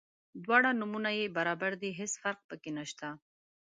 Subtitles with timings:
[0.43, 3.07] دواړه نومونه یې برابر دي هیڅ فرق په کې نشته.